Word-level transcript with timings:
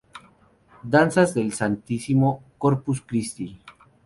Danzas 0.81 1.35
del 1.35 1.53
Santísimo 1.53 2.41
Corpus 2.57 3.01
Christi". 3.05 3.59